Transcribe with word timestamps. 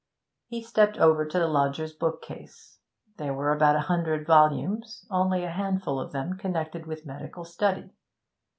He 0.47 0.63
stepped 0.63 0.97
over 0.97 1.27
to 1.27 1.37
the 1.37 1.45
lodger's 1.45 1.93
bookcase. 1.93 2.79
There 3.17 3.35
were 3.35 3.53
about 3.53 3.75
a 3.75 3.81
hundred 3.81 4.25
volumes, 4.25 5.05
only 5.11 5.43
a 5.43 5.51
handful 5.51 5.99
of 5.99 6.11
them 6.11 6.39
connected 6.39 6.87
with 6.87 7.05
medical 7.05 7.45
study. 7.45 7.91